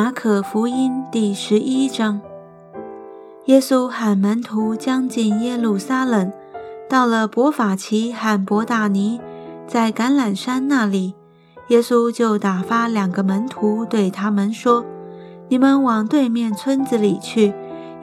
[0.00, 2.20] 马可福音第十一章，
[3.46, 6.30] 耶稣喊门徒将近耶路撒冷，
[6.88, 9.20] 到了伯法奇和伯大尼，
[9.66, 11.16] 在橄榄山那里，
[11.70, 14.86] 耶稣就打发两个门徒对他们说
[15.50, 17.52] ：“你们往对面村子里去，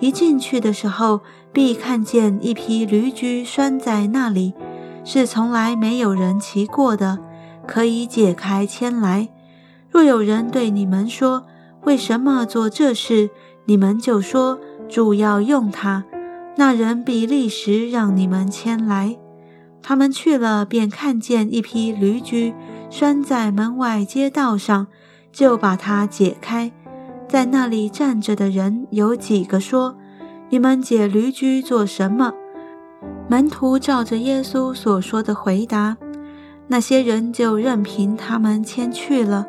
[0.01, 1.21] 一进去的时候，
[1.53, 4.53] 必看见一匹驴驹拴在那里，
[5.05, 7.19] 是从来没有人骑过的，
[7.65, 9.29] 可以解开牵来。
[9.89, 11.45] 若有人对你们说，
[11.85, 13.29] 为什么做这事？
[13.65, 16.03] 你们就说主要用他。
[16.57, 19.17] 那人比利时让你们牵来。
[19.83, 22.55] 他们去了，便看见一匹驴驹
[22.89, 24.87] 拴在门外街道上，
[25.31, 26.71] 就把它解开。
[27.27, 29.95] 在那里站着的人有几个说
[30.49, 32.33] ：“你们解驴驹做什么？”
[33.29, 35.97] 门徒照着耶稣所说的回答，
[36.67, 39.47] 那些人就任凭他们牵去了。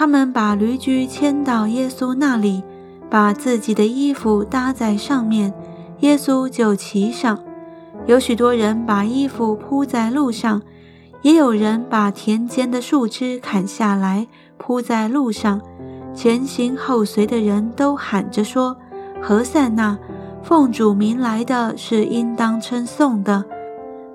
[0.00, 2.62] 他们把驴驹牵到耶稣那里，
[3.10, 5.52] 把自己的衣服搭在上面，
[5.98, 7.38] 耶稣就骑上。
[8.06, 10.62] 有许多人把衣服铺在路上，
[11.20, 14.26] 也有人把田间的树枝砍下来
[14.56, 15.60] 铺在路上。
[16.14, 18.74] 前行后随的人都喊着说
[19.20, 19.98] ：“何塞那，
[20.42, 23.44] 奉主名来的是应当称颂的；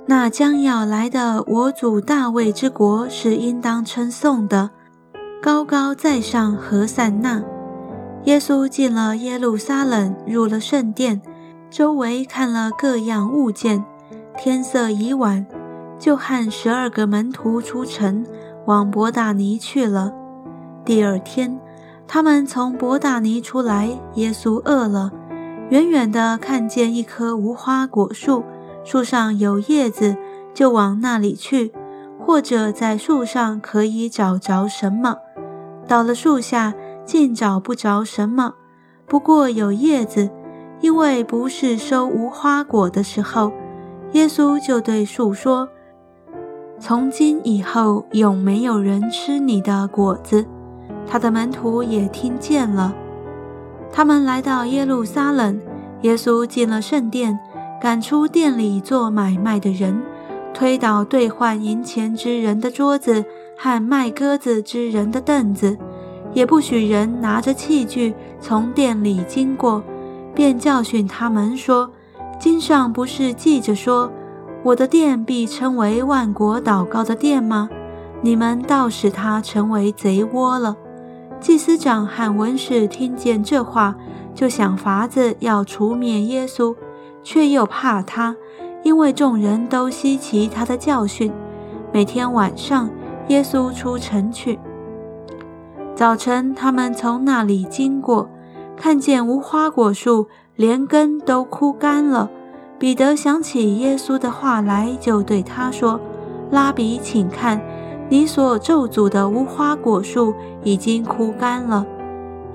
[0.08, 4.72] 那将要来的我主大卫之国是应当称颂的。”
[5.46, 7.44] 高高在上，何塞那！
[8.24, 11.22] 耶稣进了耶路撒冷，入了圣殿，
[11.70, 13.86] 周围看了各样物件。
[14.40, 15.46] 天色已晚，
[16.00, 18.26] 就和十二个门徒出城，
[18.66, 20.12] 往伯大尼去了。
[20.84, 21.60] 第二天，
[22.08, 25.12] 他们从伯大尼出来，耶稣饿了，
[25.70, 28.44] 远远地看见一棵无花果树，
[28.84, 30.18] 树上有叶子，
[30.56, 31.72] 就往那里去，
[32.20, 35.18] 或者在树上可以找着什么。
[35.88, 36.74] 到了树下，
[37.06, 38.54] 竟找不着什么，
[39.08, 40.30] 不过有叶子，
[40.82, 43.52] 因为不是收无花果的时候。
[44.14, 45.68] 耶稣就对树说
[46.80, 50.46] ：“从今以后，永没有人吃你的果子。”
[51.06, 52.96] 他的门徒也听见了。
[53.92, 55.60] 他们来到耶路撒冷，
[56.02, 57.38] 耶稣进了圣殿，
[57.80, 60.02] 赶出店里做买卖的人，
[60.54, 63.26] 推倒兑换银钱之人的桌子。
[63.58, 65.78] 和卖鸽子之人的凳子，
[66.34, 69.82] 也不许人拿着器具从店里经过，
[70.34, 71.90] 便教训他们说
[72.38, 74.12] ：“经上不是记着说，
[74.64, 77.70] 我的殿必称为万国祷告的殿吗？
[78.22, 80.76] 你们倒使它成为贼窝了。”
[81.40, 83.96] 祭司长和文士听见这话，
[84.34, 86.76] 就想法子要除灭耶稣，
[87.24, 88.36] 却又怕他，
[88.84, 91.32] 因为众人都稀奇他的教训。
[91.94, 92.90] 每天晚上。
[93.28, 94.60] 耶稣出城去。
[95.96, 98.30] 早晨，他们从那里经过，
[98.76, 102.30] 看见无花果树连根都枯干了。
[102.78, 106.00] 彼得想起耶稣的话来，就对他说
[106.52, 107.62] ：“拉比，请看，
[108.10, 111.86] 你所咒诅的无花果树已经枯干了。”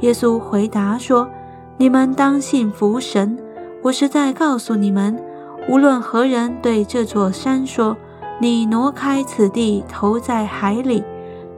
[0.00, 1.26] 耶稣回答说
[1.78, 3.38] ：“你们当信服神。
[3.82, 5.18] 我是在告诉你们，
[5.66, 7.96] 无论何人对这座山说，
[8.40, 11.04] 你挪开此地，投在海里。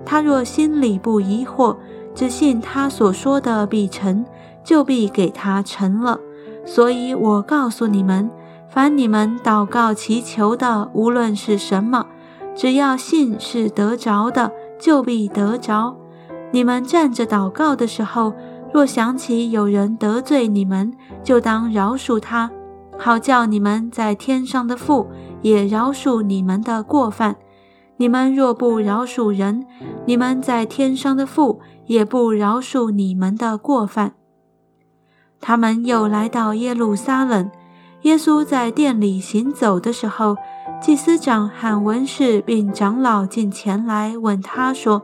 [0.04, 1.76] 他若心里不疑惑，
[2.12, 4.25] 只信他所说的必成，
[4.65, 6.19] 就必给他成了。
[6.66, 8.28] 所以我告诉你们，
[8.69, 12.06] 凡你们祷告祈求的，无论是什么，
[12.56, 14.50] 只要信是得着的，
[14.81, 15.97] 就必得着。
[16.50, 18.32] 你们站着祷告的时候，
[18.75, 20.92] 若想起有人得罪你们，
[21.22, 22.50] 就当饶恕他。
[23.04, 27.34] 好叫你们在天上的父也饶恕你们的过犯。
[27.96, 29.66] 你们若不饶恕人，
[30.06, 34.14] 你们在天上的父也不饶恕你们的过犯。
[35.41, 37.50] 他们又来到耶路撒冷，
[38.02, 40.36] 耶稣在店里行走的时候，
[40.80, 45.03] 祭司长喊文士并长老进前来问他说：“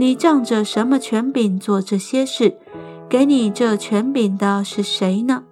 [0.00, 2.56] 你仗着什么权柄做这些事？
[3.06, 5.42] 给你这权柄的是谁呢？”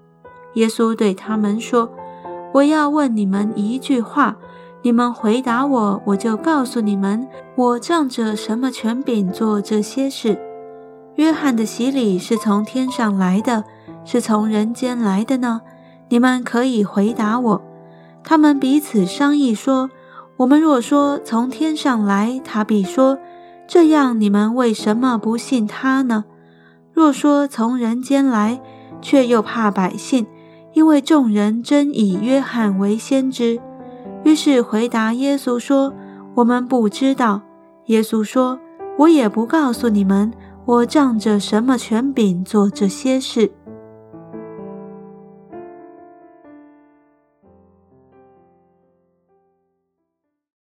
[0.56, 1.90] 耶稣对他们说
[2.52, 4.36] ：“我要问你们一句话，
[4.82, 10.38] 你们回答我，我就告诉你们，我仗着什么权柄做这些事。
[11.16, 13.64] 约翰的洗礼是从天上来的，
[14.04, 15.60] 是从人间来的呢？
[16.08, 17.62] 你们可以回答我。”
[18.24, 19.90] 他们彼此商议说
[20.38, 23.18] ：“我们若说从天上来，他必说：
[23.68, 26.24] 这样你们为什么不信他呢？
[26.94, 28.60] 若说从人间来，
[29.02, 30.26] 却又怕百姓。”
[30.76, 33.58] 因为众人真以约翰为先知，
[34.25, 35.90] 于是回答耶稣说
[36.37, 37.40] ：“我们不知道。”
[37.88, 38.61] 耶稣说
[38.99, 40.31] ：“我也不告诉你们，
[40.67, 43.50] 我仗着什么权柄做这些事？